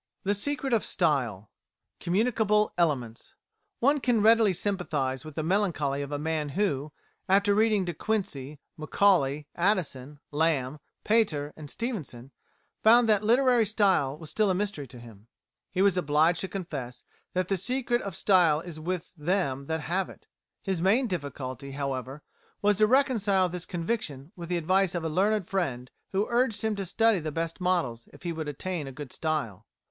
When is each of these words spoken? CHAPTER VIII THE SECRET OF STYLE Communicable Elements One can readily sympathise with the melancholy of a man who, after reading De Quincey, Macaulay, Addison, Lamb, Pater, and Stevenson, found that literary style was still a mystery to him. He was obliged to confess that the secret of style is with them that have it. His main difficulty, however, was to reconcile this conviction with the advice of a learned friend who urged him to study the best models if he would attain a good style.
CHAPTER 0.01 0.15
VIII 0.15 0.21
THE 0.23 0.33
SECRET 0.35 0.73
OF 0.73 0.83
STYLE 0.83 1.49
Communicable 1.99 2.73
Elements 2.75 3.35
One 3.79 3.99
can 3.99 4.23
readily 4.23 4.51
sympathise 4.51 5.23
with 5.23 5.35
the 5.35 5.43
melancholy 5.43 6.01
of 6.01 6.11
a 6.11 6.17
man 6.17 6.49
who, 6.49 6.91
after 7.29 7.53
reading 7.53 7.85
De 7.85 7.93
Quincey, 7.93 8.59
Macaulay, 8.77 9.45
Addison, 9.53 10.19
Lamb, 10.31 10.79
Pater, 11.03 11.53
and 11.55 11.69
Stevenson, 11.69 12.31
found 12.81 13.07
that 13.07 13.23
literary 13.23 13.67
style 13.67 14.17
was 14.17 14.31
still 14.31 14.49
a 14.49 14.55
mystery 14.55 14.87
to 14.87 14.97
him. 14.97 15.27
He 15.69 15.83
was 15.83 15.97
obliged 15.97 16.41
to 16.41 16.47
confess 16.47 17.03
that 17.35 17.47
the 17.47 17.55
secret 17.55 18.01
of 18.01 18.15
style 18.15 18.59
is 18.61 18.79
with 18.79 19.13
them 19.15 19.67
that 19.67 19.81
have 19.81 20.09
it. 20.09 20.25
His 20.63 20.81
main 20.81 21.05
difficulty, 21.05 21.73
however, 21.73 22.23
was 22.63 22.77
to 22.77 22.87
reconcile 22.87 23.49
this 23.49 23.67
conviction 23.67 24.31
with 24.35 24.49
the 24.49 24.57
advice 24.57 24.95
of 24.95 25.03
a 25.03 25.09
learned 25.09 25.45
friend 25.45 25.91
who 26.11 26.25
urged 26.27 26.63
him 26.63 26.75
to 26.77 26.87
study 26.87 27.19
the 27.19 27.31
best 27.31 27.61
models 27.61 28.09
if 28.11 28.23
he 28.23 28.33
would 28.33 28.47
attain 28.47 28.87
a 28.87 28.91
good 28.91 29.13
style. 29.13 29.67